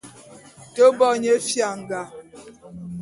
Te 0.73 0.83
bo 0.97 1.09
nye 1.21 1.33
fianga. 1.47 2.01